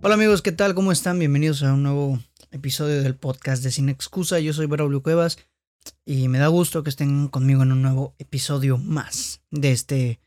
[0.00, 0.76] Hola amigos, ¿qué tal?
[0.76, 1.18] ¿Cómo están?
[1.18, 2.20] Bienvenidos a un nuevo
[2.52, 4.38] episodio del podcast de Sin Excusa.
[4.38, 5.38] Yo soy Braulio Cuevas
[6.04, 10.20] y me da gusto que estén conmigo en un nuevo episodio más de este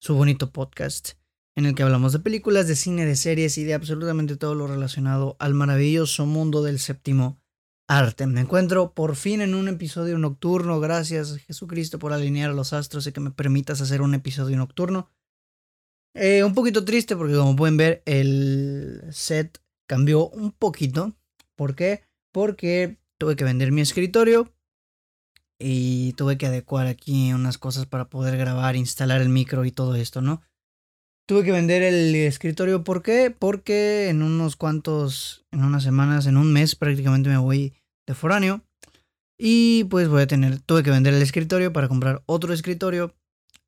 [0.00, 1.10] su bonito podcast
[1.56, 4.66] en el que hablamos de películas, de cine, de series y de absolutamente todo lo
[4.66, 7.38] relacionado al maravilloso mundo del séptimo
[7.86, 8.26] arte.
[8.26, 10.80] Me encuentro por fin en un episodio nocturno.
[10.80, 15.10] Gracias Jesucristo por alinear a los astros y que me permitas hacer un episodio nocturno.
[16.14, 21.16] Eh, un poquito triste porque como pueden ver el set cambió un poquito.
[21.56, 22.02] ¿Por qué?
[22.32, 24.52] Porque tuve que vender mi escritorio
[25.58, 29.96] y tuve que adecuar aquí unas cosas para poder grabar, instalar el micro y todo
[29.96, 30.42] esto, ¿no?
[31.26, 33.34] Tuve que vender el escritorio, ¿por qué?
[33.36, 37.74] Porque en unos cuantos, en unas semanas, en un mes prácticamente me voy
[38.06, 38.64] de foráneo.
[39.38, 43.14] Y pues voy a tener, tuve que vender el escritorio para comprar otro escritorio.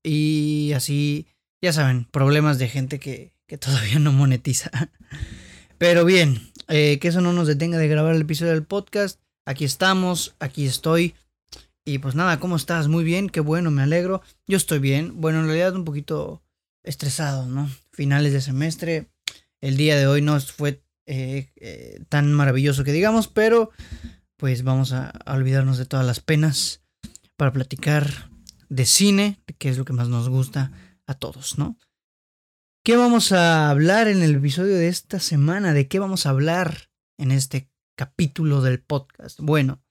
[0.02, 1.26] Y así,
[1.62, 4.70] ya saben, problemas de gente que, que todavía no monetiza.
[5.78, 9.20] Pero bien, eh, que eso no nos detenga de grabar el episodio del podcast.
[9.46, 11.14] Aquí estamos, aquí estoy.
[11.84, 12.88] Y pues nada, ¿cómo estás?
[12.88, 14.22] Muy bien, qué bueno, me alegro.
[14.46, 15.20] Yo estoy bien.
[15.20, 16.42] Bueno, en realidad un poquito
[16.84, 17.68] estresado, ¿no?
[17.92, 19.06] Finales de semestre.
[19.60, 23.70] El día de hoy no fue eh, eh, tan maravilloso que digamos, pero
[24.36, 26.82] pues vamos a, olvidarnos de todas las penas
[27.36, 28.30] para platicar
[28.68, 30.72] de cine, que es lo que más nos gusta
[31.10, 31.76] a todos, ¿no?
[32.84, 35.74] ¿Qué vamos a hablar en el episodio de esta semana?
[35.74, 39.38] ¿De qué vamos a hablar en este capítulo del podcast?
[39.40, 39.82] Bueno,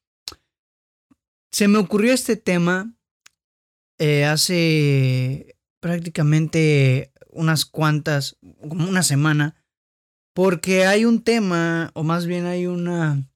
[1.51, 2.95] se me ocurrió este tema
[3.99, 9.61] eh, hace prácticamente unas cuantas, como una semana,
[10.33, 13.29] porque hay un tema, o más bien hay una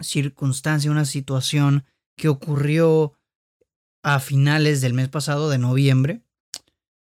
[0.00, 1.84] circunstancia, una situación
[2.16, 3.12] que ocurrió
[4.02, 6.22] a finales del mes pasado, de noviembre,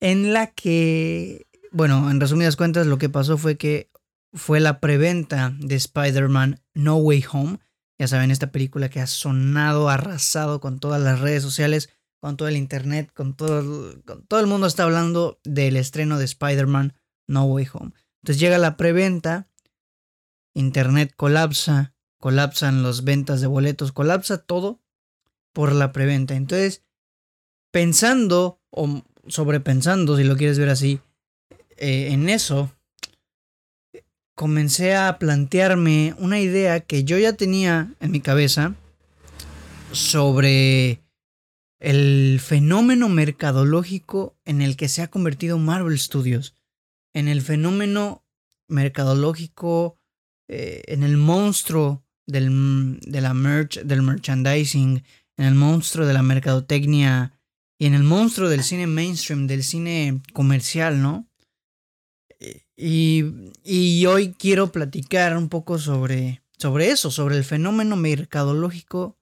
[0.03, 3.89] en la que, bueno, en resumidas cuentas, lo que pasó fue que
[4.33, 7.61] fue la preventa de Spider-Man No Way Home.
[7.99, 11.89] Ya saben, esta película que ha sonado, arrasado con todas las redes sociales
[12.21, 16.25] con todo el internet, con todo, con todo el mundo está hablando del estreno de
[16.25, 16.95] Spider-Man
[17.29, 17.93] No Way Home.
[18.23, 19.49] Entonces llega la preventa,
[20.53, 24.81] internet colapsa, colapsan las ventas de boletos, colapsa todo
[25.53, 26.35] por la preventa.
[26.35, 26.85] Entonces,
[27.71, 31.01] pensando o sobrepensando, si lo quieres ver así,
[31.77, 32.73] eh, en eso,
[34.35, 38.75] comencé a plantearme una idea que yo ya tenía en mi cabeza
[39.93, 41.03] sobre
[41.81, 46.55] el fenómeno mercadológico en el que se ha convertido Marvel Studios,
[47.13, 48.25] en el fenómeno
[48.69, 49.99] mercadológico,
[50.49, 55.03] eh, en el monstruo del, de la merch, del merchandising,
[55.37, 57.33] en el monstruo de la mercadotecnia
[57.83, 61.27] y en el monstruo del cine mainstream, del cine comercial, ¿no?
[62.77, 63.25] Y,
[63.65, 69.19] y hoy quiero platicar un poco sobre, sobre eso, sobre el fenómeno mercadológico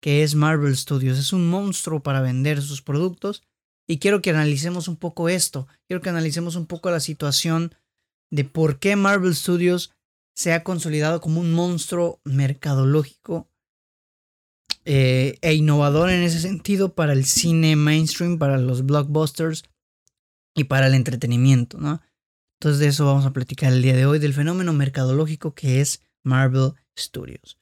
[0.00, 1.18] que es Marvel Studios.
[1.18, 3.42] Es un monstruo para vender sus productos
[3.86, 5.68] y quiero que analicemos un poco esto.
[5.86, 7.74] Quiero que analicemos un poco la situación
[8.30, 9.92] de por qué Marvel Studios
[10.34, 13.50] se ha consolidado como un monstruo mercadológico
[14.90, 19.64] eh, e innovador en ese sentido para el cine mainstream, para los blockbusters
[20.56, 22.00] y para el entretenimiento, ¿no?
[22.58, 26.00] Entonces de eso vamos a platicar el día de hoy, del fenómeno mercadológico que es
[26.24, 27.58] Marvel Studios.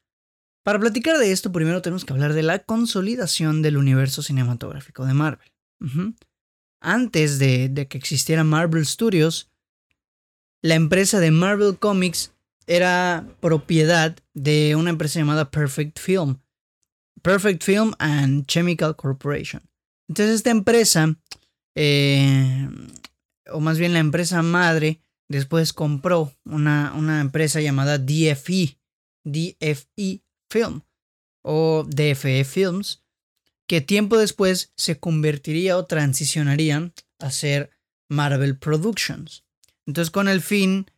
[0.63, 5.15] Para platicar de esto, primero tenemos que hablar de la consolidación del universo cinematográfico de
[5.15, 5.49] Marvel.
[6.81, 9.51] Antes de, de, que existiera Marvel Studios,
[10.63, 12.33] la empresa de Marvel Comics
[12.69, 16.39] era propiedad de una empresa llamada Perfect Film.
[17.27, 19.69] Perfect Film and Chemical Corporation.
[20.09, 21.17] Entonces esta empresa,
[21.75, 22.69] eh,
[23.51, 28.79] o más bien la empresa madre, después compró una, una empresa llamada DFE.
[29.25, 30.83] DFE Film
[31.43, 33.03] o DFE Films,
[33.67, 37.71] que tiempo después se convertiría o transicionaría a ser
[38.09, 39.45] Marvel Productions.
[39.85, 40.89] Entonces con el fin,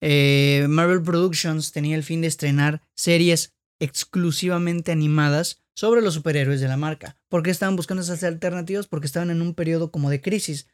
[0.00, 6.68] eh, Marvel Productions tenía el fin de estrenar series exclusivamente animadas sobre los superhéroes de
[6.68, 7.16] la marca.
[7.28, 8.86] ¿Por qué estaban buscando esas alternativas?
[8.86, 10.68] Porque estaban en un periodo como de crisis.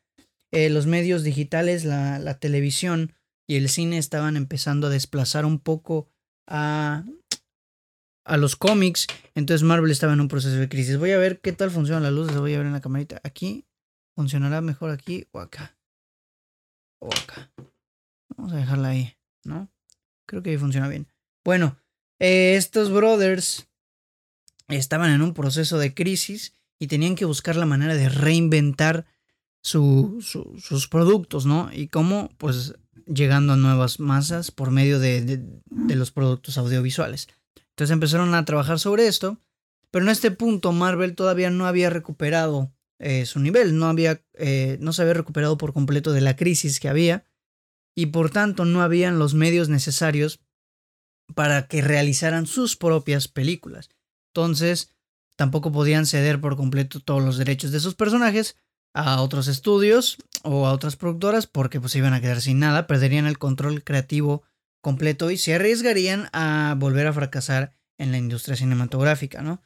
[0.51, 3.15] Eh, los medios digitales, la, televisión
[3.47, 6.09] y el cine estaban empezando a desplazar un poco
[6.47, 7.05] a
[8.29, 9.07] a los cómics.
[9.35, 10.99] Entonces Marvel estaba en un proceso de crisis.
[10.99, 12.33] Voy a ver qué tal funciona la luz.
[12.37, 13.21] voy a ver en la camarita.
[13.25, 13.65] Aquí.
[14.15, 15.77] ¿Funcionará mejor aquí o acá?
[17.01, 17.53] O acá.
[18.37, 19.71] Vamos a dejarla ahí, ¿no?
[20.27, 21.07] Creo que ahí funciona bien.
[21.45, 21.79] Bueno,
[22.19, 23.68] eh, estos brothers
[24.69, 29.07] estaban en un proceso de crisis y tenían que buscar la manera de reinventar
[29.63, 31.71] sus productos, ¿no?
[31.73, 32.75] Y cómo, pues,
[33.07, 37.29] llegando a nuevas masas por medio de, los productos audiovisuales.
[37.71, 39.41] Entonces empezaron a trabajar sobre esto,
[39.91, 44.77] pero en este punto Marvel todavía no había recuperado eh, su nivel, no, había, eh,
[44.81, 47.25] no se había recuperado por completo de la crisis que había
[47.95, 50.41] y por tanto no habían los medios necesarios
[51.35, 53.91] para que realizaran sus propias películas.
[54.39, 54.95] Entonces,
[55.37, 58.57] tampoco podían ceder por completo todos los derechos de sus personajes
[58.95, 62.87] a otros estudios o a otras productoras porque pues se iban a quedar sin nada,
[62.87, 64.45] perderían el control creativo
[64.81, 69.61] completo y se arriesgarían a volver a fracasar en la industria cinematográfica, ¿no?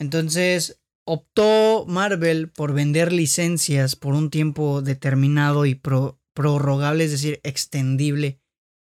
[0.00, 5.80] Entonces optó Marvel por vender licencias por un tiempo determinado y
[6.34, 8.40] prorrogable, es decir, extendible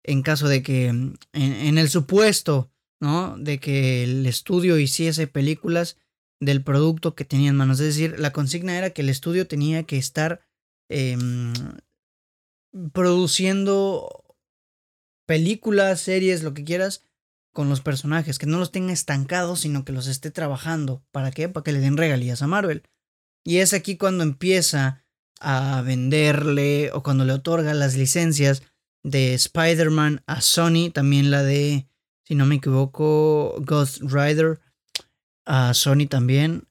[0.03, 3.37] en caso de que, en el supuesto ¿no?
[3.37, 5.97] De que el estudio hiciese películas
[6.39, 7.79] del producto que tenía en manos.
[7.79, 10.41] Es decir, la consigna era que el estudio tenía que estar
[10.89, 11.53] em,
[12.93, 14.25] produciendo
[15.25, 17.03] películas, series, lo que quieras,
[17.53, 21.03] con los personajes, que no los tenga estancados, sino que los esté trabajando.
[21.11, 21.47] ¿Para qué?
[21.47, 22.83] Para que le den regalías a Marvel.
[23.45, 25.05] Y es aquí cuando empieza
[25.39, 28.63] a venderle o cuando le otorga las licencias
[29.03, 31.87] de Spider-Man a Sony, también la de
[32.25, 34.59] si no me equivoco, Ghost Rider,
[35.45, 36.67] a Sony también,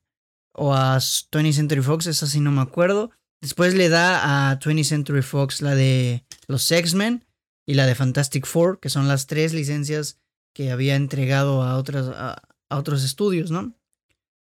[0.53, 3.11] o a 20th Century Fox, esa sí no me acuerdo.
[3.41, 7.25] Después le da a 20th Century Fox la de los X-Men
[7.67, 10.19] y la de Fantastic Four, que son las tres licencias
[10.55, 13.75] que había entregado a, otras, a, otros estudios, ¿no?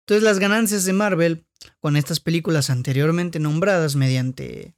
[0.02, 1.46] Entonces las ganancias de Marvel
[1.80, 4.74] con estas películas anteriormente nombradas mediante,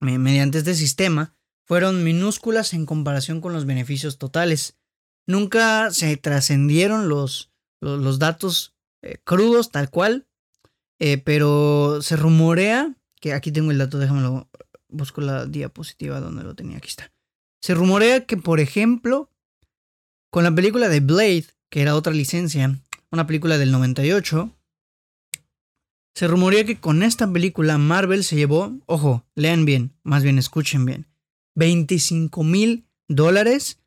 [0.00, 4.78] mediante este sistema fueron minúsculas en comparación con los beneficios totales.
[5.26, 10.26] Nunca se trascendieron los, los, datos eh, crudos tal cual,
[10.98, 14.48] eh, pero se rumorea, que aquí tengo el dato, déjamelo,
[14.88, 17.12] busco la diapositiva donde lo tenía, aquí está.
[17.60, 19.30] Se rumorea que, por ejemplo,
[20.30, 22.80] con la película de Blade, que era otra licencia,
[23.10, 24.50] una película del 98,
[26.14, 30.84] se rumorea que con esta película Marvel se llevó, ojo, lean bien, más bien escuchen
[30.84, 31.06] bien,
[31.54, 33.78] 25 mil dólares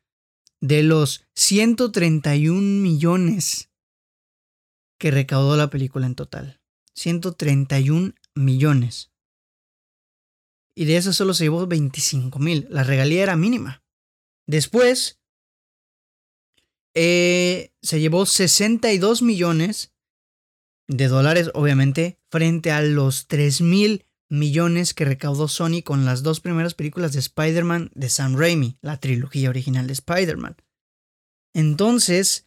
[0.66, 3.70] de los 131 millones
[4.98, 6.60] que recaudó la película en total.
[6.94, 9.12] 131 millones.
[10.74, 12.66] Y de eso solo se llevó 25 mil.
[12.68, 13.84] La regalía era mínima.
[14.46, 15.20] Después
[16.94, 19.94] eh, se llevó 62 millones
[20.88, 26.40] de dólares, obviamente, frente a los 3 mil millones que recaudó Sony con las dos
[26.40, 30.56] primeras películas de Spider-Man de Sam Raimi, la trilogía original de Spider-Man.
[31.54, 32.46] Entonces,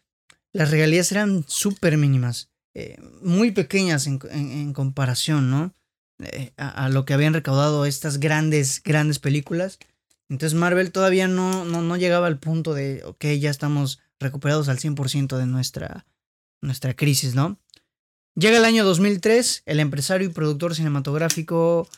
[0.52, 5.74] las regalías eran súper mínimas, eh, muy pequeñas en, comparación, ¿no?
[6.20, 9.80] Eh, a, lo que habían recaudado estas grandes, grandes películas.
[10.28, 14.78] Entonces Marvel todavía no, no, no llegaba al punto de, ok, ya estamos recuperados al
[14.78, 16.06] 100% de nuestra,
[16.62, 17.58] nuestra crisis, ¿no?
[18.40, 21.90] Llega el año 2003, el empresario y productor cinematográfico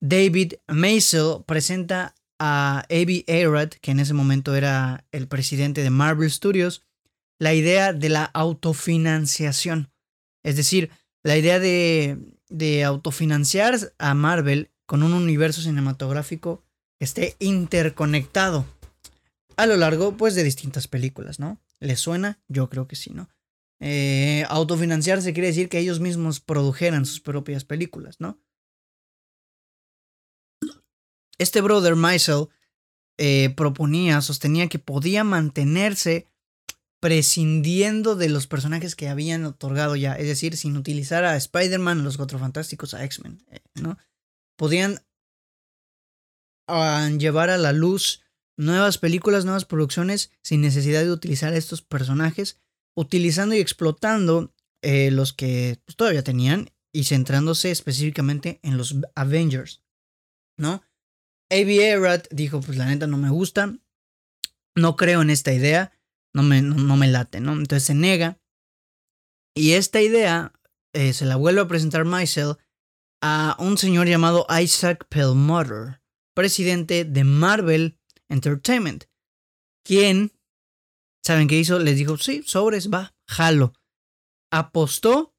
[0.00, 3.26] David Maisel presenta a A.B.
[3.28, 6.80] Arad, que en ese momento era el presidente de Marvel Studios,
[7.38, 9.90] la idea de la autofinanciación.
[10.42, 10.88] Es decir,
[11.22, 16.64] la idea de, de autofinanciar a Marvel con un universo cinematográfico
[16.98, 18.64] que esté interconectado
[19.58, 21.60] a lo largo pues de distintas películas, ¿no?
[21.78, 22.38] ¿Les suena?
[22.48, 23.28] Yo creo que sí, ¿no?
[23.86, 28.40] Eh, autofinanciarse quiere decir que ellos mismos produjeran sus propias películas, ¿no?
[31.36, 32.48] Este brother Maisel
[33.18, 36.26] eh, proponía, sostenía que podía mantenerse
[36.98, 42.04] prescindiendo de los personajes que habían otorgado ya, es decir, sin utilizar a Spider-Man, a
[42.04, 43.98] los Cuatro Fantásticos, a X-Men, eh, ¿no?
[44.56, 45.04] Podían
[46.68, 48.22] ah, llevar a la luz
[48.56, 52.63] nuevas películas, nuevas producciones, sin necesidad de utilizar a estos personajes
[52.96, 59.82] utilizando y explotando eh, los que pues, todavía tenían y centrándose específicamente en los Avengers,
[60.58, 60.82] ¿no?
[61.50, 61.92] A.B.
[61.92, 63.76] Arad dijo, pues la neta no me gusta,
[64.76, 65.92] no creo en esta idea,
[66.34, 67.52] no me, no, me late, ¿no?
[67.52, 68.40] Entonces se nega.
[69.56, 70.52] Y esta idea
[70.92, 72.56] eh, se la vuelve a presentar Maisel
[73.22, 76.02] a un señor llamado Isaac Perlmutter,
[76.34, 77.98] presidente de Marvel
[78.28, 79.04] Entertainment,
[79.84, 80.32] quien
[81.24, 81.78] ¿Saben qué hizo?
[81.78, 83.72] Les dijo, sí, sobres, va, jalo.
[84.50, 85.34] Apostó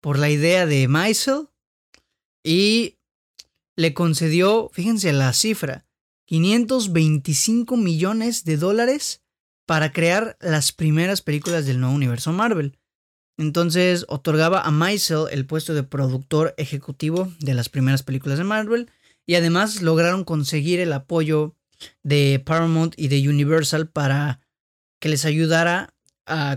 [0.00, 1.48] por la idea de Maisel
[2.42, 2.98] y
[3.76, 5.86] le concedió, fíjense la cifra,
[6.26, 9.22] 525 millones de dólares
[9.66, 12.76] para crear las primeras películas del nuevo universo Marvel.
[13.38, 18.90] Entonces otorgaba a Maisel el puesto de productor ejecutivo de las primeras películas de Marvel
[19.26, 21.54] y además lograron conseguir el apoyo
[22.02, 24.39] de Paramount y de Universal para
[25.00, 25.94] que les ayudara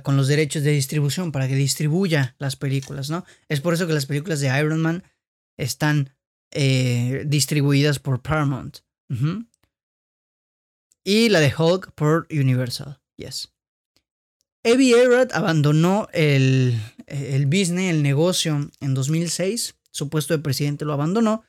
[0.03, 3.25] con los derechos de distribución, para que distribuya las películas, ¿no?
[3.49, 5.03] Es por eso que las películas de Iron Man
[5.57, 6.15] están
[6.51, 8.79] eh, distribuidas por Paramount.
[11.03, 13.51] Y la de Hulk por Universal, yes.
[14.63, 19.75] Avi Arad abandonó el, el business, el negocio en 2006.
[19.91, 21.43] Su puesto de presidente lo abandonó.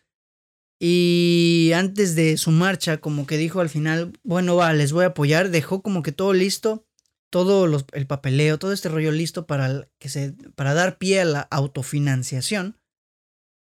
[0.86, 5.08] Y antes de su marcha, como que dijo al final, bueno, va, les voy a
[5.08, 5.48] apoyar.
[5.48, 6.86] Dejó como que todo listo,
[7.30, 11.40] todo el papeleo, todo este rollo listo para, que se, para dar pie a la
[11.40, 12.78] autofinanciación.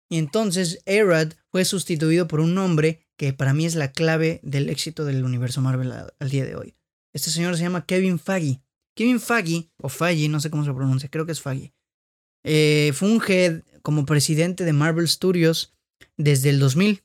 [0.10, 4.72] Y entonces Arad fue sustituido por un hombre que para mí es la clave del
[4.72, 6.75] éxito del universo Marvel al día de hoy.
[7.13, 8.63] Este señor se llama Kevin Feige.
[8.98, 11.75] Kevin Feige, o Feige, no sé cómo se pronuncia, creo que es Feige.
[12.44, 15.75] Eh, funge como presidente de Marvel Studios
[16.18, 17.04] desde el 2000.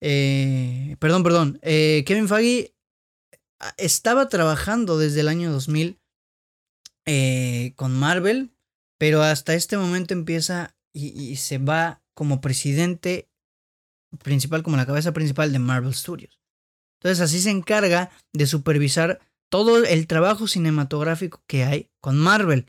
[0.00, 1.58] Eh, perdón, perdón.
[1.62, 2.74] Eh, Kevin Feige
[3.60, 5.98] ah, estaba trabajando desde el año 2000
[7.76, 8.50] con Marvel,
[8.98, 13.30] pero hasta este momento empieza y, se va como presidente
[14.24, 16.40] principal, como la cabeza principal de Marvel Studios.
[16.98, 22.66] Entonces así se encarga de supervisar todo el trabajo cinematográfico que hay con Marvel.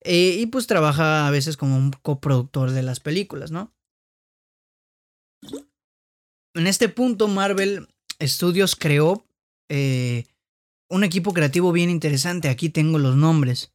[0.00, 3.74] Eh, y pues trabaja a veces como un coproductor de las películas, ¿no?
[6.54, 7.88] En este punto, Marvel
[8.22, 9.26] Studios creó
[9.68, 10.24] eh,
[10.88, 12.48] un equipo creativo bien interesante.
[12.48, 13.72] Aquí tengo los nombres.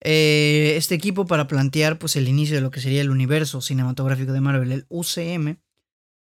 [0.00, 4.32] Eh, este equipo para plantear pues, el inicio de lo que sería el universo cinematográfico
[4.32, 5.56] de Marvel, el UCM,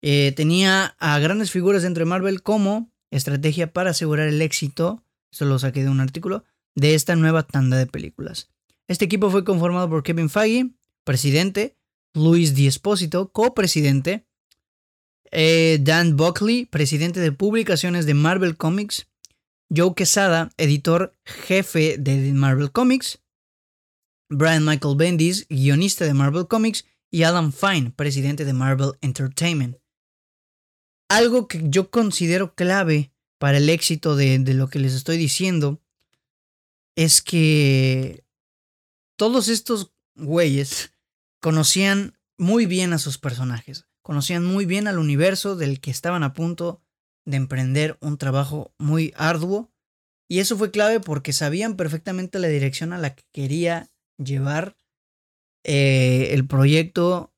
[0.01, 5.59] tenía a grandes figuras dentro de Marvel como estrategia para asegurar el éxito esto lo
[5.59, 6.45] saqué de un artículo,
[6.75, 8.51] de esta nueva tanda de películas.
[8.89, 10.71] Este equipo fue conformado por Kevin Feige,
[11.05, 11.77] presidente,
[12.15, 14.27] Luis Diespósito, copresidente,
[15.31, 19.07] eh, Dan Buckley, presidente de publicaciones de Marvel Comics,
[19.75, 23.21] Joe Quesada, editor jefe de Marvel Comics,
[24.29, 29.77] Brian Michael Bendis, guionista de Marvel Comics, y Adam Fine, presidente de Marvel Entertainment.
[31.09, 35.81] Algo que yo considero clave para el éxito de, lo que les estoy diciendo
[36.95, 38.25] es que
[39.17, 40.93] todos estos güeyes
[41.41, 46.33] conocían muy bien a sus personajes, conocían muy bien al universo del que estaban a
[46.33, 46.83] punto
[47.25, 49.71] de emprender un trabajo muy arduo
[50.29, 54.77] y eso fue clave porque sabían perfectamente la dirección a la que quería llevar
[55.65, 57.35] eh, el proyecto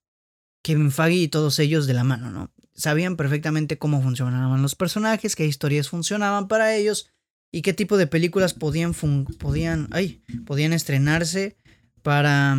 [0.63, 2.53] Kevin Feige y todos ellos de la mano, ¿no?
[2.75, 7.11] sabían perfectamente cómo funcionaban los personajes, qué historias funcionaban para ellos
[7.51, 8.95] y qué tipo de películas podían,
[9.39, 11.57] podían, ay, podían estrenarse
[12.03, 12.57] para,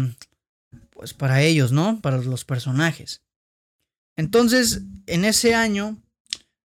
[0.91, 1.99] pues para ellos, ¿no?
[2.01, 3.23] Para los personajes.
[4.15, 6.01] Entonces, en ese año,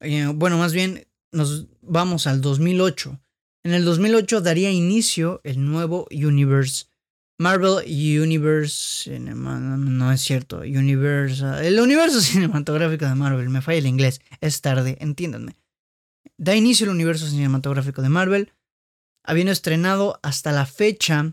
[0.01, 3.21] eh, bueno, más bien nos vamos al 2008.
[3.65, 6.87] En el 2008 daría inicio el nuevo Universe
[7.41, 9.19] Marvel Universe.
[9.19, 10.59] No es cierto.
[10.59, 11.43] Universe.
[11.67, 13.49] El universo cinematográfico de Marvel.
[13.49, 14.21] Me falla el inglés.
[14.43, 15.57] Es tarde, entiéndanme.
[16.37, 18.53] Da inicio el universo cinematográfico de Marvel.
[19.25, 21.33] Habiendo estrenado hasta la fecha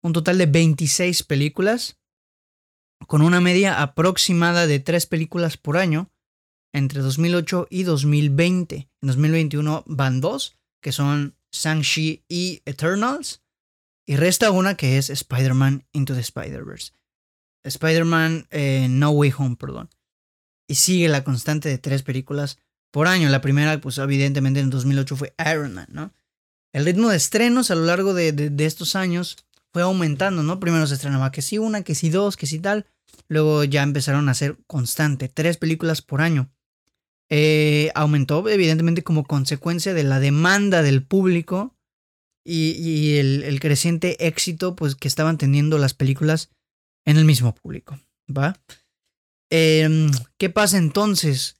[0.00, 1.98] un total de 26 películas.
[3.06, 6.10] Con una media aproximada de 3 películas por año.
[6.72, 8.76] Entre 2008 y 2020.
[8.76, 10.56] En 2021 van dos.
[10.82, 13.42] Que son Shang-Chi y Eternals.
[14.06, 16.92] Y resta una que es Spider-Man Into the Spider-Verse.
[17.64, 19.90] Spider-Man eh, No Way Home, perdón.
[20.66, 22.58] Y sigue la constante de tres películas
[22.90, 23.28] por año.
[23.28, 26.12] La primera, pues evidentemente en 2008 fue Iron Man, ¿no?
[26.72, 29.36] El ritmo de estrenos a lo largo de, estos años
[29.72, 30.60] fue aumentando, ¿no?
[30.60, 32.86] Primero se estrenaba que sí una, que sí dos, que sí tal.
[33.28, 36.50] Luego ya empezaron a ser constante, tres películas por año.
[37.30, 41.76] Eh, aumentó evidentemente como consecuencia de la demanda del público
[42.44, 46.50] y, el, creciente éxito pues, que estaban teniendo las películas
[47.04, 48.00] en el mismo público.
[48.34, 48.58] ¿va?
[49.50, 51.56] Em, ¿Qué pasa entonces?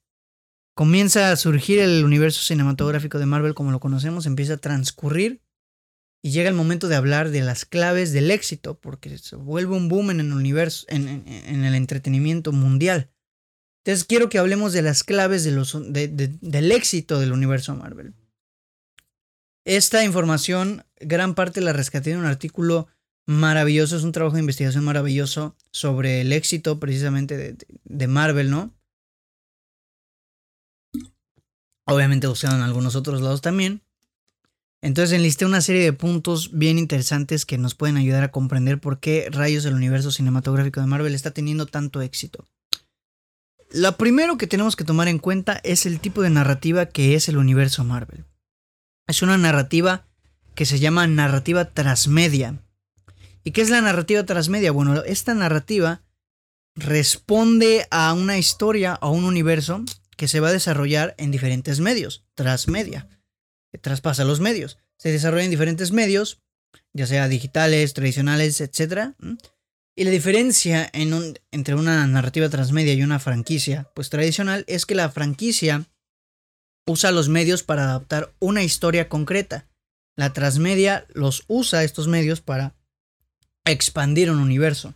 [0.74, 5.42] Comienza a surgir el universo cinematográfico de Marvel como lo conocemos, empieza a transcurrir
[6.22, 9.88] y llega el momento de hablar de las claves del éxito, porque se vuelve un
[9.88, 13.10] boom en el universo, en, el entretenimiento mundial.
[13.84, 18.14] Entonces quiero que hablemos de las claves de del éxito del universo Marvel.
[19.64, 22.88] Esta información, gran parte la rescaté en un artículo
[23.26, 28.74] maravilloso, es un trabajo de investigación maravilloso sobre el éxito precisamente de, Marvel, ¿no?
[31.84, 33.82] Obviamente buscaron en algunos otros lados también.
[34.80, 39.00] Entonces enlisté una serie de puntos bien interesantes que nos pueden ayudar a comprender por
[39.00, 42.46] qué rayos el universo cinematográfico de Marvel está teniendo tanto éxito.
[43.70, 47.28] lo primero que tenemos que tomar en cuenta es el tipo de narrativa que es
[47.28, 48.24] el universo Marvel.
[49.06, 50.06] Es una narrativa
[50.54, 52.62] que se llama narrativa transmedia.
[53.44, 54.72] ¿Y qué es la narrativa transmedia?
[54.72, 56.02] Bueno, esta narrativa
[56.74, 59.84] responde a una historia, a un universo
[60.16, 63.08] que se va a desarrollar en diferentes medios, transmedia,
[63.80, 64.78] traspasa los medios.
[64.96, 66.40] Se desarrolla en diferentes medios,
[66.94, 69.12] ya sea digitales, tradicionales, etc.
[69.94, 75.10] Y la diferencia entre una narrativa transmedia y una franquicia, pues tradicional, es que la
[75.10, 75.84] franquicia
[76.86, 79.66] usa los medios para adaptar una historia concreta.
[80.16, 82.74] La transmedia los usa estos medios para
[83.64, 84.94] expandir un universo.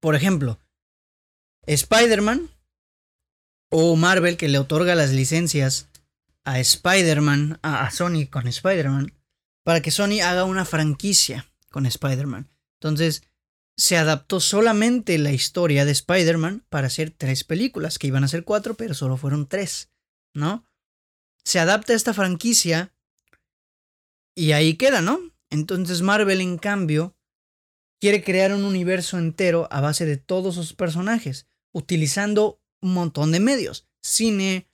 [0.00, 0.58] Por ejemplo,
[1.66, 2.48] Spider-Man
[3.70, 5.88] o Marvel que le otorga las licencias
[6.44, 9.14] a Spider-Man, a, Sony con Spider-Man,
[9.64, 12.50] para que Sony haga una franquicia con Spider-Man.
[12.80, 13.22] Entonces,
[13.76, 18.44] se adaptó solamente la historia de Spider-Man para hacer tres películas, que iban a ser
[18.44, 19.90] cuatro, pero solo fueron tres,
[20.34, 20.66] ¿no?
[21.44, 22.94] Se adapta esta franquicia
[24.36, 25.20] y ahí queda, ¿no?
[25.50, 27.16] Entonces Marvel, en cambio,
[28.00, 33.40] quiere crear un universo entero a base de todos sus personajes, utilizando un montón de
[33.40, 34.68] medios, cine,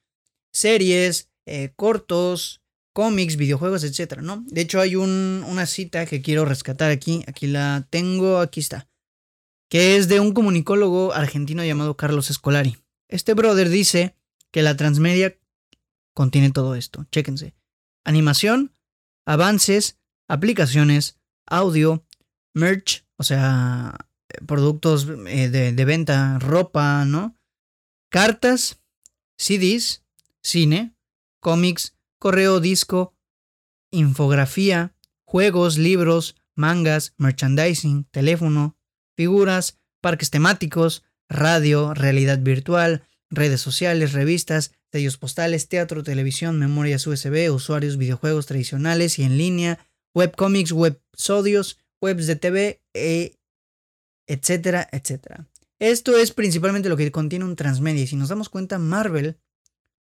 [0.53, 4.21] series, eh, cortos, cómics, videojuegos, etc.
[4.21, 4.45] ¿no?
[4.47, 7.25] De hecho, hay una cita que quiero rescatar aquí.
[7.27, 8.89] Aquí la tengo, aquí está.
[9.69, 12.77] Que es de un comunicólogo argentino llamado Carlos Escolari.
[13.09, 14.15] Este brother dice
[14.53, 15.37] que la transmedia
[16.15, 17.07] contiene todo esto.
[17.11, 17.55] Chéquense.
[18.05, 18.73] Animación,
[19.27, 22.05] avances, aplicaciones, audio,
[22.55, 24.09] merch, o sea,
[24.47, 27.37] productos eh, de, de venta, ropa, ¿no?
[28.09, 28.81] Cartas,
[29.37, 30.05] CDs,
[30.43, 30.95] cine,
[31.41, 33.15] cómics, correo disco,
[33.91, 34.95] infografía,
[35.25, 38.77] juegos, libros, mangas, merchandising, teléfono,
[39.17, 47.53] figuras, parques temáticos, radio, realidad virtual, redes sociales, revistas, sellos postales, teatro, televisión, memorias USB,
[47.53, 49.79] usuarios, videojuegos tradicionales y en línea,
[50.15, 53.37] webcomics, websodios, webs de TV, e,
[54.27, 55.49] etcétera, etcétera.
[55.79, 59.39] Esto es principalmente lo que contiene un transmedia y si nos damos cuenta, Marvel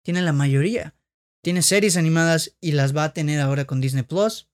[0.04, 0.96] tiene la mayoría.
[1.48, 4.50] Tiene series animadas y las va a tener ahora con Disney Plus.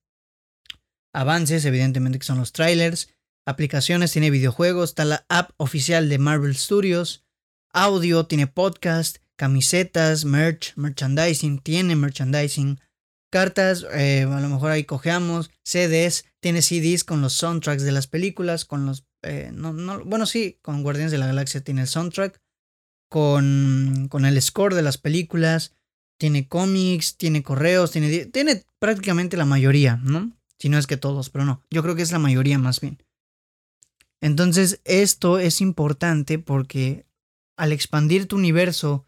[1.11, 3.09] Avances, evidentemente, que son los trailers.
[3.47, 4.91] Aplicaciones, tiene videojuegos.
[4.91, 7.25] Está la app oficial de Marvel Studios.
[7.71, 9.17] Audio, tiene podcast.
[9.35, 11.57] Camisetas, merch, merchandising.
[11.63, 12.79] Tiene merchandising.
[13.31, 15.49] Cartas, eh, a lo mejor ahí cojeamos.
[15.63, 18.65] CDs, tiene CDs con los soundtracks de las películas.
[18.65, 19.07] Con los.
[19.23, 22.39] Eh, no, no, bueno, sí, con Guardianes de la Galaxia tiene el soundtrack.
[23.09, 25.73] Con, con el score de las películas
[26.23, 30.31] tiene cómics, tiene correos, tiene, tiene prácticamente la mayoría, ¿no?
[30.57, 33.03] Si no es que todos, pero no, yo creo que es la mayoría más bien.
[34.21, 37.05] Entonces, esto es importante porque
[37.57, 39.05] al expandir tu universo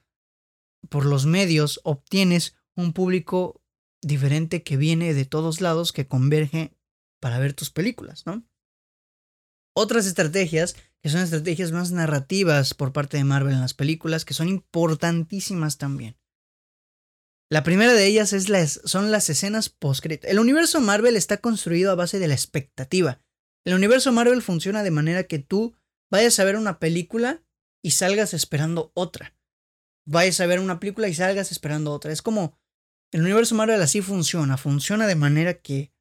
[0.89, 3.61] por los medios, obtienes un público
[4.01, 6.75] diferente que viene de todos lados, que converge
[7.21, 8.45] para ver tus películas, ¿no?
[9.73, 14.33] Otras estrategias, que son estrategias más narrativas por parte de Marvel en las películas, que
[14.33, 16.17] son importantísimas también.
[17.51, 21.91] La primera de ellas es las, son las escenas post El universo Marvel está construido
[21.91, 23.21] a base de la expectativa.
[23.65, 25.75] El universo Marvel funciona de manera que tú
[26.11, 27.43] vayas a ver una película
[27.83, 29.35] y salgas esperando otra.
[30.07, 32.11] Vayas a ver una película y salgas esperando otra.
[32.11, 32.57] Es como
[33.11, 34.57] el universo Marvel así funciona.
[34.57, 35.93] Funciona de manera que,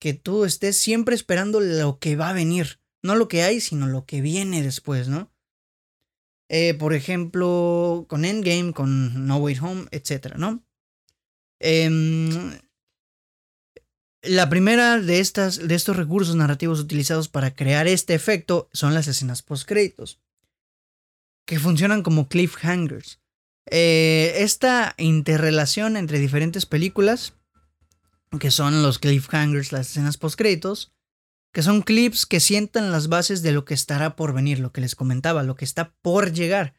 [0.00, 2.80] que tú estés siempre esperando lo que va a venir.
[3.02, 5.32] No lo que hay, sino lo que viene después, ¿no?
[6.48, 10.64] Eh, por ejemplo, con Endgame, con No Way Home, etc., ¿no?
[11.60, 12.58] Em,
[14.22, 19.08] la primera de, estas, de estos recursos narrativos utilizados para crear este efecto son las
[19.08, 20.20] escenas post-créditos,
[21.46, 23.20] que funcionan como cliffhangers.
[23.70, 27.34] Eh, esta interrelación entre diferentes películas,
[28.40, 30.92] que son los cliffhangers, las escenas post-créditos,
[31.52, 34.80] que son clips que sientan las bases de lo que estará por venir, lo que
[34.80, 36.74] les comentaba, lo que está por llegar,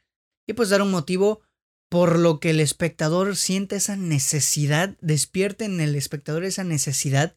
[0.48, 1.42] y pues dar un motivo
[1.90, 7.36] por lo que el espectador siente esa necesidad, despierte en el espectador esa necesidad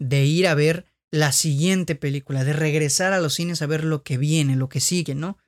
[0.00, 4.02] de ir a ver la siguiente película, de regresar a los cines a ver lo
[4.02, 5.38] que viene, lo que sigue, ¿no?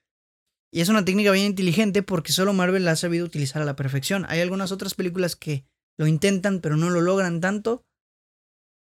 [0.72, 3.76] Y es una técnica bien inteligente porque solo Marvel la ha sabido utilizar a la
[3.76, 4.24] perfección.
[4.28, 5.64] Hay algunas otras películas que
[5.98, 7.84] lo intentan pero no lo logran tanto.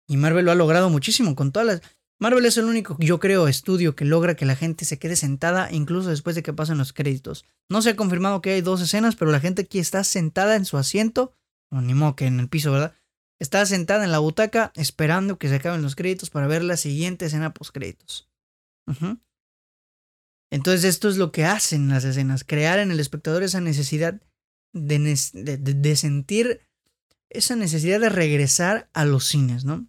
[0.07, 1.81] Y Marvel lo ha logrado muchísimo con todas las...
[2.19, 5.71] Marvel es el único, yo creo, estudio que logra que la gente se quede sentada
[5.71, 7.45] incluso después de que pasen los créditos.
[7.69, 10.65] No se ha confirmado que hay dos escenas, pero la gente aquí está sentada en
[10.65, 11.33] su asiento,
[11.71, 12.93] o ni modo que en el piso, ¿verdad?
[13.39, 17.25] Está sentada en la butaca esperando que se acaben los créditos para ver la siguiente
[17.25, 18.29] escena post créditos.
[20.51, 24.21] Entonces esto es lo que hacen las escenas, crear en el espectador esa necesidad
[24.73, 24.99] de,
[25.33, 26.61] de, sentir
[27.29, 29.87] esa necesidad de regresar a los cines, ¿no?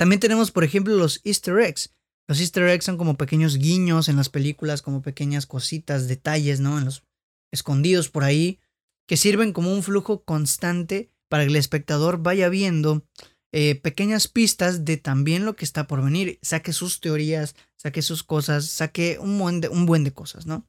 [0.00, 1.94] También tenemos, por ejemplo, los easter eggs.
[2.26, 6.78] Los easter eggs son como pequeños guiños en las películas, como pequeñas cositas, detalles, ¿no?
[6.78, 7.04] En los
[7.52, 8.60] escondidos por ahí,
[9.06, 13.06] que sirven como un flujo constante para que el espectador vaya viendo
[13.52, 16.38] eh, pequeñas pistas de también lo que está por venir.
[16.40, 20.66] Saque sus teorías, saque sus cosas, saque un buen de, un buen de cosas, ¿no?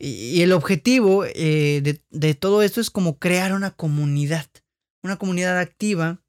[0.00, 4.46] Y, el objetivo eh, de, de todo esto es como crear una comunidad,
[5.02, 6.23] una comunidad activa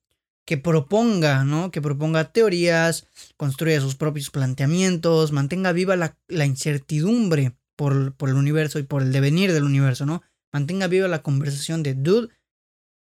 [0.45, 1.71] que proponga, ¿no?
[1.71, 8.79] Que proponga teorías, construya sus propios planteamientos, mantenga viva la, incertidumbre por, por, el universo
[8.79, 10.21] y por el devenir del universo, ¿no?
[10.53, 12.29] Mantenga viva la conversación de, dude,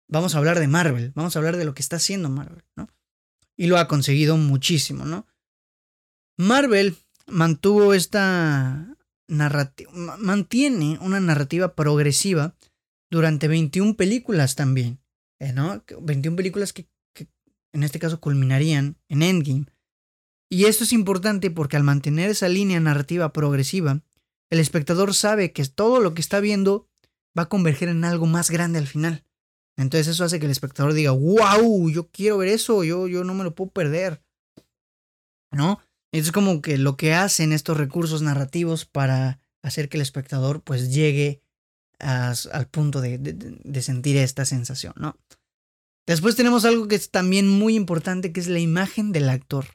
[0.08, 2.88] vamos a hablar de Marvel, vamos a hablar de lo que está haciendo Marvel, ¿no?
[3.56, 5.26] Y lo ha conseguido muchísimo, ¿no?
[6.36, 8.96] Marvel mantuvo esta
[9.28, 12.56] narrativa, mantiene una narrativa progresiva
[13.10, 14.98] durante 21 películas también,
[15.38, 15.52] ¿eh?
[15.52, 15.84] ¿no?
[16.00, 16.88] 21 películas que
[17.74, 19.66] en este caso culminarían en Endgame.
[20.48, 24.00] Y esto es importante porque al mantener esa línea narrativa progresiva,
[24.50, 26.88] el espectador sabe que todo lo que está viendo
[27.36, 29.24] va a converger en algo más grande al final.
[29.76, 33.34] Entonces eso hace que el espectador diga, wow, yo quiero ver eso, yo, yo no
[33.34, 34.22] me lo puedo perder.
[35.50, 35.80] ¿No?
[36.12, 40.94] Es como que lo que hacen estos recursos narrativos para hacer que el espectador pues
[40.94, 41.42] llegue
[41.98, 45.16] al punto de, de, sentir esta sensación, ¿no?
[46.06, 49.66] Después tenemos algo que es también muy importante, que es la imagen del actor.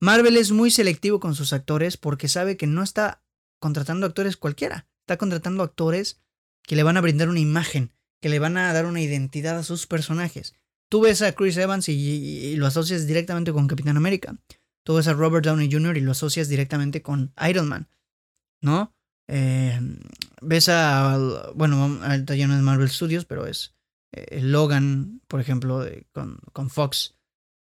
[0.00, 3.22] Marvel es muy selectivo con sus actores porque sabe que no está
[3.58, 6.20] contratando actores cualquiera, está contratando actores
[6.62, 9.64] que le van a brindar una imagen, que le van a dar una identidad a
[9.64, 10.54] sus personajes.
[10.90, 14.36] Tú ves a Chris Evans y, lo asocias directamente con Capitán América.
[14.84, 15.96] Tú ves a Robert Downey Jr.
[15.96, 17.88] y lo asocias directamente con Iron Man.
[18.60, 18.94] ¿No?
[19.26, 19.80] Eh,
[20.40, 21.52] ves a.
[21.54, 22.00] Bueno,
[22.34, 23.73] ya no es Marvel Studios, pero es
[24.14, 27.16] eh, Logan, por ejemplo, con, con, Fox.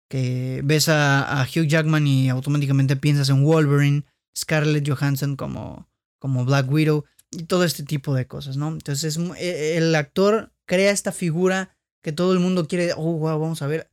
[0.09, 5.87] Que ves a, a, Hugh Jackman y automáticamente piensas en Wolverine, Scarlett Johansson como,
[6.19, 8.69] como Black Widow y todo este tipo de cosas, ¿no?
[8.69, 13.61] Entonces e, el actor crea esta figura que todo el mundo quiere, oh, wow, vamos
[13.61, 13.91] a ver.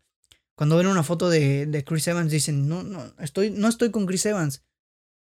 [0.54, 4.06] Cuando ven una foto de, de Chris Evans dicen, no, no, estoy, no estoy con
[4.06, 4.64] Chris Evans,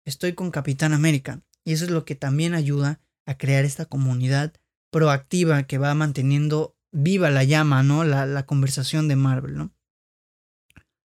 [0.05, 1.41] estoy con Capitán América.
[1.65, 4.53] Y eso es lo que también ayuda a crear esta comunidad
[4.89, 8.03] proactiva que va manteniendo viva la llama, ¿no?
[8.03, 9.71] La, la conversación de Marvel, ¿no?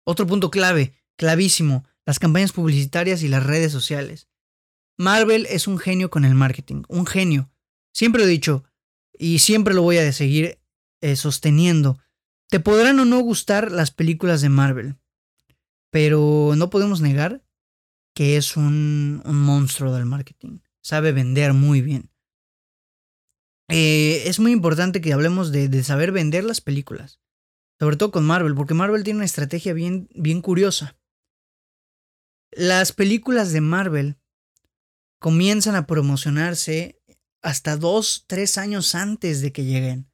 [0.05, 4.27] Otro punto clave, clavísimo, las campañas publicitarias y las redes sociales.
[4.97, 7.51] Marvel es un genio con el marketing, un genio.
[7.93, 8.63] Siempre he dicho,
[9.17, 10.59] y siempre lo voy a seguir
[11.01, 11.99] eh, sosteniendo.
[12.49, 14.95] Te podrán o no gustar las películas de Marvel,
[15.89, 17.43] pero no podemos negar
[18.15, 20.59] que es un, monstruo del marketing.
[20.81, 22.11] Sabe vender muy bien.
[23.69, 27.19] Eh, es muy importante que hablemos de, saber vender las películas.
[27.79, 30.97] Sobre todo con Marvel, porque Marvel tiene una estrategia bien, bien curiosa.
[32.51, 34.17] Las películas de Marvel
[35.19, 37.01] comienzan a promocionarse
[37.41, 40.09] hasta dos, tres años antes de que lleguen,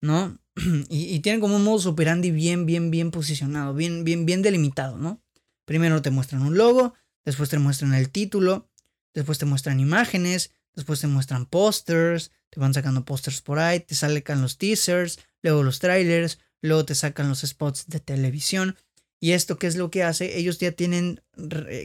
[0.00, 0.38] ¿no?
[0.88, 5.22] Y, tienen como un modus operandi bien, bien, bien posicionado, bien, bien, bien delimitado, ¿no?
[5.64, 8.68] Primero te muestran un logo, después te muestran el título,
[9.14, 13.94] después te muestran imágenes, después te muestran pósters, te van sacando pósters por ahí, te
[13.94, 18.76] salen los teasers, luego los trailers, luego te sacan los spots de televisión.
[19.20, 20.38] Y esto, ¿qué es lo que hace?
[20.38, 21.22] Ellos ya tienen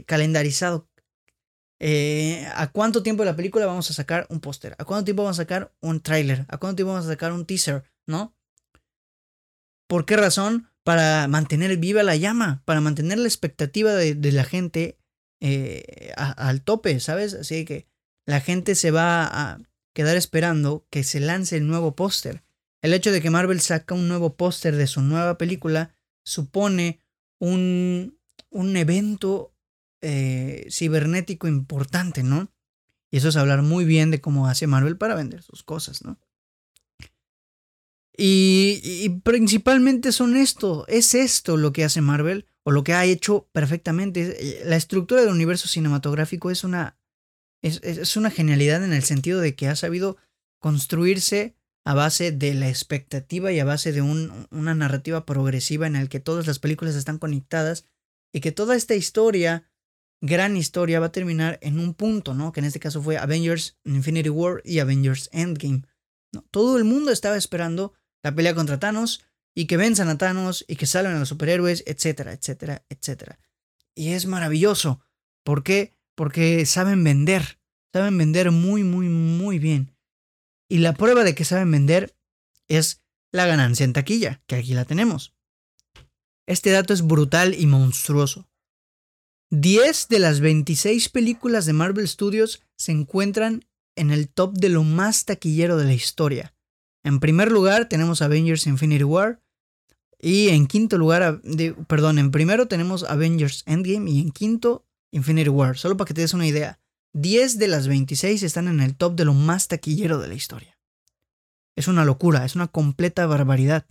[0.06, 0.90] calendarizado
[1.82, 4.76] eh, ¿A cuánto tiempo de la película vamos a sacar un póster?
[4.78, 6.46] ¿A cuánto tiempo vamos a sacar un tráiler?
[6.50, 7.84] ¿A cuánto tiempo vamos a sacar un teaser?
[8.06, 8.36] ¿No?
[9.88, 10.70] ¿Por qué razón?
[10.84, 15.00] Para mantener viva la llama, para mantener la expectativa de, la gente
[15.42, 17.34] eh, al tope, ¿sabes?
[17.34, 17.88] Así que
[18.30, 19.60] la gente se va a
[19.94, 22.44] quedar esperando que se lance el nuevo póster.
[22.84, 27.00] El hecho de que Marvel saca un nuevo póster de su nueva película supone
[27.40, 28.20] un,
[28.52, 29.56] un evento
[30.02, 32.54] eh, cibernético importante, ¿no?
[33.10, 36.20] Y eso es hablar muy bien de cómo hace Marvel para vender sus cosas, ¿no?
[38.16, 43.50] Y, principalmente son esto, es esto lo que hace Marvel, o lo que ha hecho
[43.54, 44.62] perfectamente.
[44.66, 46.99] La estructura del universo cinematográfico es una,
[47.62, 50.18] es, es una genialidad en el sentido de que ha sabido
[50.60, 55.96] construirse a base de la expectativa y a base de un, una narrativa progresiva en
[55.96, 57.86] el que todas las películas están conectadas
[58.32, 59.66] y que toda esta historia
[60.22, 62.52] gran historia va a terminar en un punto, ¿no?
[62.52, 65.84] Que en este caso fue Avengers Infinity War y Avengers Endgame.
[66.32, 66.46] ¿no?
[66.52, 69.24] Todo el mundo estaba esperando la pelea contra Thanos
[69.56, 73.40] y que venzan a Thanos y que salgan a los superhéroes, etcétera, etcétera, etcétera.
[73.96, 75.02] Y es maravilloso.
[75.44, 75.96] ¿Por qué?
[76.20, 77.62] Porque saben vender,
[77.94, 79.96] saben vender muy, muy, muy bien.
[80.70, 82.14] Y la prueba de que saben vender
[82.68, 83.02] es
[83.32, 85.34] la ganancia en taquilla, que aquí la tenemos.
[86.46, 88.50] Este dato es brutal y monstruoso.
[89.52, 93.64] 10 de las 26 películas de Marvel Studios se encuentran
[93.96, 96.54] en el top de lo más taquillero de la historia.
[97.02, 99.42] En primer lugar tenemos Avengers Infinity War.
[100.20, 101.42] Y en quinto lugar,
[101.88, 105.78] perdón, en primero tenemos Avengers Endgame y en quinto Infinity War.
[105.78, 106.80] Solo para que te des una idea.
[107.14, 110.78] 10 de las 26 están en el top de lo más taquillero de la historia.
[111.76, 113.86] Es una locura, es una completa barbaridad.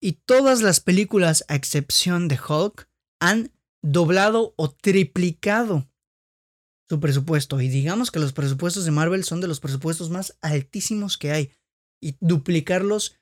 [0.00, 2.88] Y todas las películas, a excepción de Hulk,
[3.20, 5.90] han doblado o triplicado
[6.88, 7.60] su presupuesto.
[7.60, 11.52] Y digamos que los presupuestos de Marvel son de los presupuestos más altísimos que hay.
[12.00, 13.16] Y duplicarlos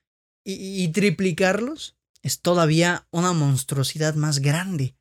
[0.45, 4.98] y, y triplicarlos es todavía una monstruosidad más grande.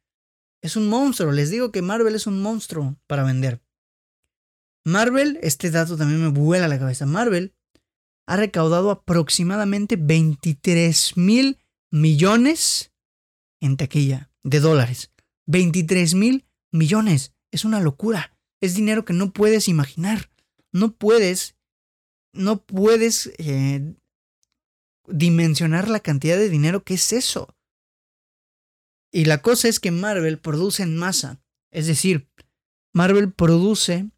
[0.68, 3.62] Es un monstruo, les digo que Marvel es un monstruo para vender.
[4.84, 7.06] Marvel, este dato también me vuela la cabeza.
[7.06, 7.56] Marvel
[8.28, 11.58] ha recaudado aproximadamente 23 mil
[11.90, 12.92] millones
[13.62, 15.14] en taquilla de dólares.
[15.46, 17.34] 23 mil millones.
[17.50, 18.38] Es una locura.
[18.60, 20.30] Es dinero que no puedes imaginar.
[20.74, 21.56] No puedes,
[22.34, 23.96] no puedes eh,
[25.08, 27.56] dimensionar la cantidad de dinero que es eso.
[29.12, 31.40] Y la cosa es que Marvel produce en masa.
[31.72, 32.30] Es decir,
[32.94, 34.10] Marvel produce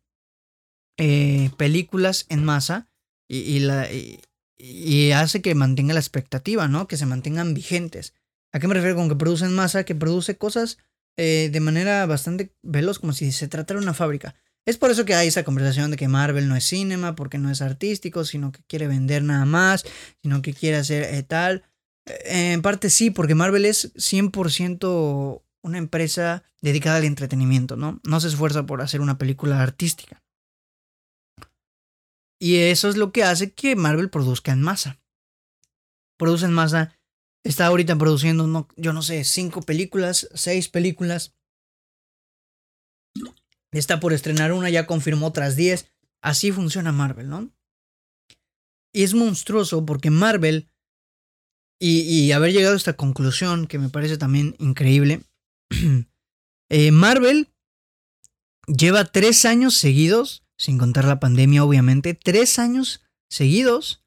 [0.98, 2.88] eh, películas en masa
[3.28, 6.88] y, hace que mantenga la expectativa, ¿no?
[6.88, 8.14] Que se mantengan vigentes.
[8.52, 9.84] ¿A qué me refiero con que produce en masa?
[9.84, 10.78] Que produce cosas
[11.18, 14.36] eh, de manera bastante veloz, como si se tratara una fábrica.
[14.66, 17.50] Es por eso que hay esa conversación de que Marvel no es cinema, porque no
[17.50, 19.86] es artístico, sino que quiere vender nada más,
[20.22, 21.64] sino que quiere hacer eh, tal.
[22.26, 28.00] En parte sí, porque Marvel es 100% una empresa dedicada al entretenimiento, ¿no?
[28.04, 30.24] No se esfuerza por hacer una película artística.
[32.40, 35.00] Y eso es lo que hace que Marvel produzca en masa.
[36.18, 37.00] Produce en masa
[37.44, 41.36] Está ahorita produciendo, no, yo no sé, cinco películas, seis películas.
[43.72, 45.92] Está por estrenar una, ya confirmó otras diez.
[46.22, 47.52] Así funciona Marvel, ¿no?
[48.94, 50.70] Y es monstruoso porque Marvel,
[51.80, 55.22] y, haber llegado a esta conclusión que me parece también increíble,
[56.70, 57.48] eh, Marvel
[58.68, 64.04] lleva tres años seguidos, sin contar la pandemia obviamente, tres años seguidos,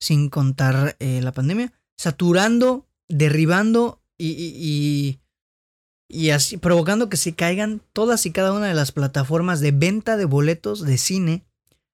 [0.00, 5.18] sin contar eh, la pandemia, saturando, derribando y,
[6.08, 10.16] y, así provocando que se caigan todas y cada una de las plataformas de venta
[10.16, 11.44] de boletos de cine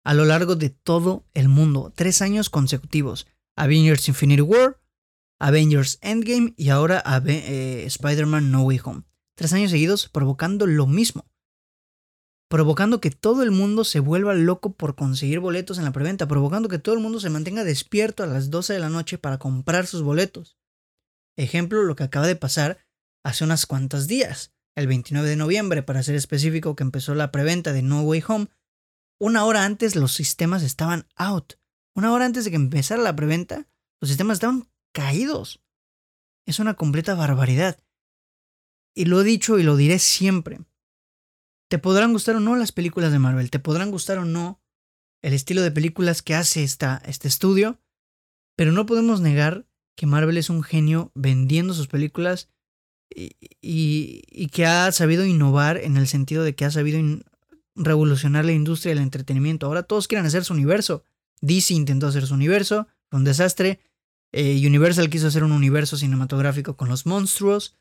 [0.04, 1.92] a lo largo de todo el mundo.
[1.94, 3.26] Tres años consecutivos.
[3.56, 4.81] Avengers Infinity War,
[5.42, 9.02] Avengers Endgame y ahora eh, Spider-Man No Way Home.
[9.36, 11.26] Tres años seguidos provocando lo mismo
[12.52, 16.68] provocando que todo el mundo se vuelva loco por conseguir boletos en la preventa, provocando
[16.68, 19.86] que todo el mundo se mantenga despierto a las 12 de la noche para comprar
[19.86, 20.58] sus boletos.
[21.38, 22.84] Ejemplo, lo que acaba de pasar
[23.24, 27.72] hace unas cuantas días, el 29 de noviembre, para ser específico, que empezó la preventa
[27.72, 28.48] de No Way Home.
[29.18, 31.54] Una hora antes los sistemas estaban out.
[31.96, 33.66] Una hora antes de que empezara la preventa,
[33.98, 35.62] los sistemas estaban caídos.
[36.46, 37.78] Es una completa barbaridad.
[38.94, 40.60] Y lo he dicho y lo diré siempre.
[41.68, 44.60] Te podrán gustar o no las películas de Marvel, te podrán gustar o no
[45.22, 47.80] el estilo de películas que hace esta, este estudio,
[48.56, 52.50] pero no podemos negar que Marvel es un genio vendiendo sus películas
[53.08, 57.00] y, y, que ha sabido innovar en el sentido de que ha sabido
[57.74, 59.66] revolucionar la industria del entretenimiento.
[59.66, 61.04] Ahora todos quieren hacer su universo.
[61.40, 63.80] DC intentó hacer su universo, fue un desastre.
[64.32, 67.76] Eh, Universal quiso hacer un universo cinematográfico con los monstruos.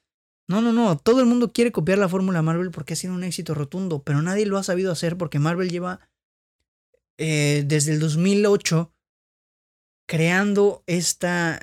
[0.47, 0.97] No, no, no.
[0.97, 4.21] Todo el mundo quiere copiar la fórmula Marvel porque ha sido un éxito rotundo, pero
[4.21, 6.01] nadie lo ha sabido hacer porque Marvel lleva
[7.17, 8.93] eh, desde el 2008
[10.07, 11.61] creando esta,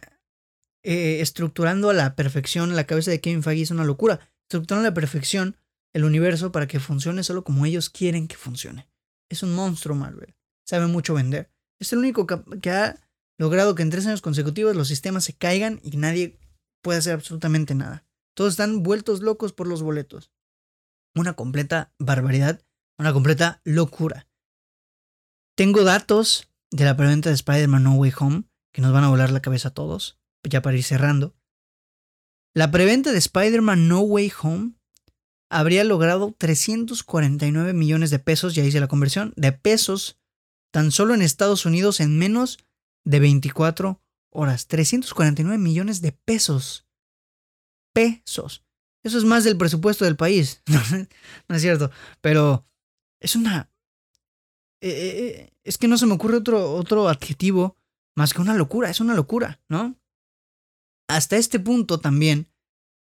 [0.82, 4.20] eh, estructurando a la perfección la cabeza de Kevin Feige es una locura.
[4.44, 5.56] Estructurando a la perfección
[5.92, 8.88] el universo para que funcione solo como ellos quieren que funcione.
[9.28, 10.34] Es un monstruo Marvel.
[10.64, 11.50] Sabe mucho vender.
[11.78, 13.07] Es el único que ha
[13.38, 16.38] logrado que en tres años consecutivos los sistemas se caigan y nadie
[16.82, 18.04] pueda hacer absolutamente nada.
[18.34, 20.30] Todos están vueltos locos por los boletos.
[21.14, 22.62] Una completa barbaridad,
[22.98, 24.28] una completa locura.
[25.56, 29.30] Tengo datos de la preventa de Spider-Man No Way Home que nos van a volar
[29.30, 31.34] la cabeza a todos, ya para ir cerrando.
[32.54, 34.72] La preventa de Spider-Man No Way Home
[35.50, 40.18] habría logrado 349 millones de pesos, ya hice la conversión, de pesos
[40.72, 42.58] tan solo en Estados Unidos en menos
[43.08, 44.66] de 24 horas.
[44.66, 46.86] 349 millones de pesos
[47.94, 48.64] pesos.
[49.02, 50.62] Eso es más del presupuesto del país.
[51.48, 51.90] no es cierto.
[52.20, 52.66] Pero
[53.20, 53.70] es una...
[54.80, 57.76] Eh, eh, eh, es que no se me ocurre otro, otro adjetivo
[58.14, 58.90] más que una locura.
[58.90, 59.98] Es una locura, ¿no?
[61.08, 62.48] Hasta este punto también,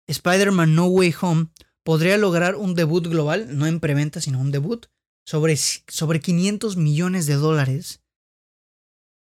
[0.07, 1.47] Spider-Man No Way Home
[1.83, 4.85] podría lograr un debut global, no en preventa, sino un debut,
[5.25, 8.01] sobre, sobre 500 millones de dólares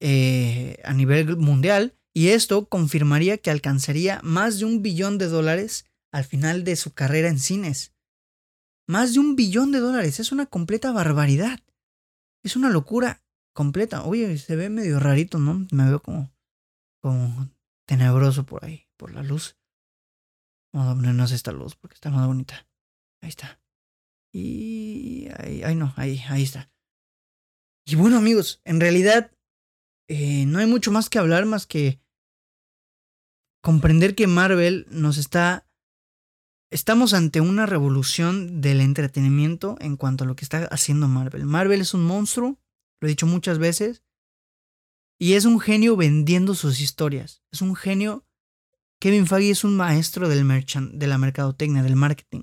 [0.01, 1.95] a nivel mundial.
[2.15, 6.93] Y esto confirmaría que alcanzaría más de un billón de dólares al final de su
[6.93, 7.95] carrera en cines.
[8.89, 10.19] Más de un billón de dólares.
[10.19, 11.61] Es una completa barbaridad.
[12.43, 14.05] Es una locura completa.
[14.05, 15.67] Oye, se ve medio rarito, ¿no?
[15.71, 16.33] Me veo como,
[17.03, 17.51] como
[17.87, 19.57] tenebroso por ahí, por la luz.
[20.73, 22.67] Vamos a ponernos esta luz porque está más bonita.
[23.21, 23.61] Ahí está.
[24.33, 26.71] Y ahí, ahí no, ahí, ahí está.
[27.87, 29.33] Y bueno amigos, en realidad
[30.09, 32.01] eh, no hay mucho más que hablar más que
[33.63, 35.69] comprender que Marvel nos está
[36.71, 41.47] Estamos ante una revolución del entretenimiento en cuanto a lo que está haciendo Marvel.
[41.47, 42.59] Marvel es un monstruo,
[43.01, 44.03] lo he dicho muchas veces,
[45.19, 47.43] y es un genio vendiendo sus historias.
[47.51, 48.27] Es un genio.
[49.01, 52.43] Kevin Feige es un maestro del de la mercadotecnia, del marketing.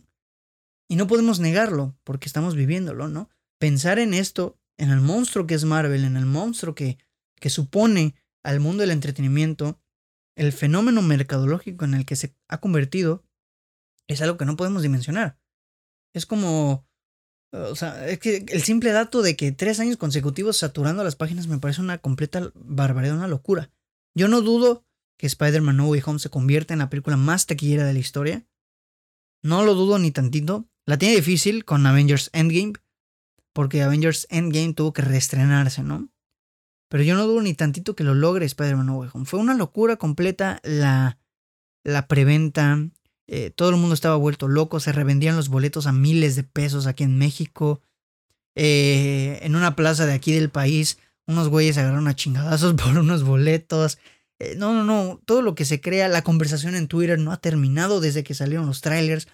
[0.90, 3.30] Y no podemos negarlo, porque estamos viviéndolo, ¿no?
[3.60, 6.98] Pensar en esto, en el monstruo que es Marvel, en el monstruo que,
[7.40, 9.82] que supone al mundo del entretenimiento,
[10.36, 13.24] el fenómeno mercadológico en el que se ha convertido,
[14.08, 15.40] es algo que no podemos dimensionar.
[16.14, 16.88] Es como,
[17.52, 21.48] o sea, es que el simple dato de que tres años consecutivos saturando las páginas
[21.48, 23.72] me parece una completa barbaridad, una locura.
[24.14, 24.86] Yo no dudo
[25.18, 28.46] que Spider-Man No Way Home se convierta en la película más taquillera de la historia.
[29.44, 30.70] No lo dudo ni tantito.
[30.86, 32.74] La tiene difícil con Avengers Endgame,
[33.54, 36.10] porque Avengers Endgame tuvo que reestrenarse, ¿no?
[36.96, 39.26] Pero yo no dudo ni tantito que lo logre Spider-Man No Way Home.
[39.26, 41.18] Fue una locura completa la,
[41.84, 42.88] la preventa,
[43.28, 46.88] eh, todo el mundo estaba vuelto loco, se revendían los boletos a miles de pesos
[46.88, 47.82] aquí en México.
[48.56, 53.24] Eh, en una plaza de aquí del país, unos güeyes agarraron a chingadazos por unos
[53.24, 53.98] boletos.
[54.40, 57.42] Eh, no, no, no, todo lo que se crea, la conversación en Twitter no ha
[57.42, 59.28] terminado desde que salieron los trailers.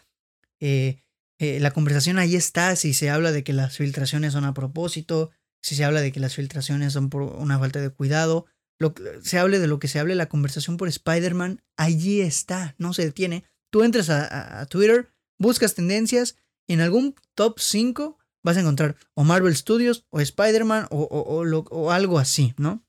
[0.60, 5.30] la conversación ahí está, si se habla de que las filtraciones son a propósito,
[5.62, 8.46] si se habla de que las filtraciones son por una falta de cuidado,
[8.80, 12.94] lo, se hable de lo que se hable, la conversación por Spider-Man, allí está, no
[12.94, 13.46] se detiene.
[13.72, 16.36] Tú entras a, Twitter, buscas tendencias
[16.68, 22.18] en algún top 5 vas a encontrar o Marvel Studios o Spider-Man o, o, algo
[22.18, 22.84] así, ¿no?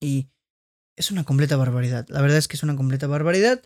[0.00, 0.28] Y
[0.96, 2.06] es una completa barbaridad.
[2.08, 3.62] La verdad es que es una completa barbaridad.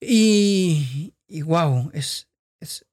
[0.00, 2.30] Y, y wow, es,
[2.60, 2.86] es,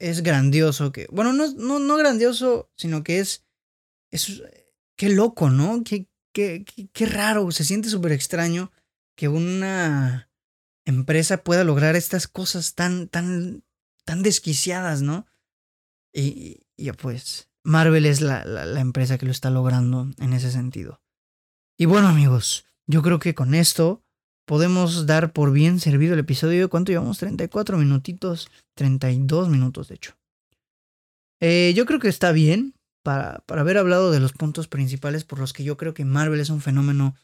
[0.00, 3.44] es grandioso que, bueno, no, no, no grandioso, sino que es,
[4.10, 4.42] es,
[4.96, 5.84] qué loco, ¿no?
[5.84, 8.72] Qué, qué, qué, raro, se siente súper extraño
[9.14, 10.30] que una
[10.86, 13.62] empresa pueda lograr estas cosas tan, tan,
[14.04, 15.26] tan desquiciadas, ¿no?
[16.12, 21.02] Y, y pues Marvel es la, la, empresa que lo está logrando en ese sentido.
[21.76, 24.02] Y bueno amigos, yo creo que con esto
[24.46, 26.70] podemos dar por bien servido el episodio.
[26.70, 27.18] ¿Cuánto llevamos?
[27.18, 30.16] 34 minutitos, 32 minutos de hecho.
[31.40, 35.38] Eh, yo creo que está bien para, para, haber hablado de los puntos principales por
[35.38, 37.14] los que yo creo que Marvel es un fenómeno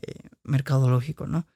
[0.00, 1.46] eh, mercadológico, ¿no?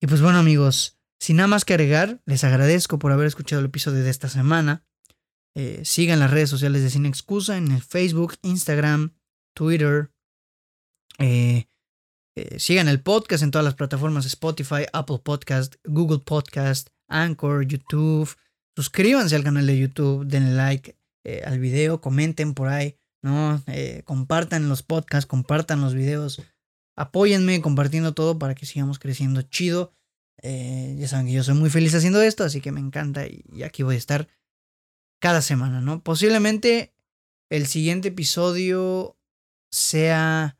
[0.00, 3.66] Y pues bueno amigos, sin nada más que agregar, les agradezco por haber escuchado el
[3.66, 4.84] episodio de esta semana.
[5.54, 9.14] Eh, sigan las redes sociales de Sin Excusa en el Facebook, Instagram,
[9.54, 10.12] Twitter.
[11.18, 11.66] Eh,
[12.40, 18.34] eh, sigan el podcast en todas las plataformas Spotify, Apple Podcast, Google Podcast, Anchor, YouTube.
[18.76, 20.96] Suscríbanse al canal de YouTube, denle like
[21.44, 23.62] al video, comenten por ahí, ¿no?
[24.04, 26.40] compartan los podcasts, compartan los videos.
[26.96, 29.92] Apóyenme compartiendo todo para que sigamos creciendo chido.
[30.42, 33.62] Eh, ya saben que yo soy muy feliz haciendo esto, así que me encanta y,
[33.62, 34.28] aquí voy a estar
[35.20, 36.02] cada semana, ¿no?
[36.02, 36.94] Posiblemente
[37.50, 39.16] el siguiente episodio
[39.70, 40.57] sea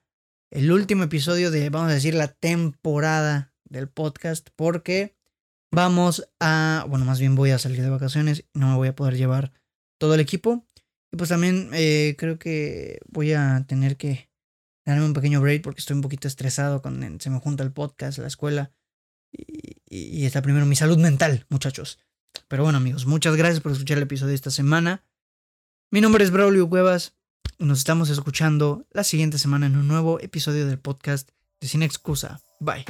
[0.51, 5.17] el último episodio de, vamos a decir, la temporada del podcast, porque
[5.71, 8.97] vamos a, bueno, más bien voy a salir de vacaciones y no me voy a
[8.97, 9.53] poder llevar
[9.99, 10.67] todo el equipo.
[11.13, 14.31] Y pues también eh, creo que voy a tener que
[14.85, 18.19] darme un pequeño break porque estoy un poquito estresado con se me junta el podcast,
[18.19, 18.73] la escuela
[19.33, 21.99] y, está primero mi salud mental, muchachos.
[22.49, 25.05] Pero bueno, amigos, muchas gracias por escuchar el episodio de esta semana.
[25.91, 27.18] Mi nombre es Braulio Cuevas.
[27.61, 31.31] Nos estamos escuchando la siguiente semana en un nuevo episodio del podcast
[31.61, 32.41] de Sin Excusa.
[32.61, 32.85] Bye.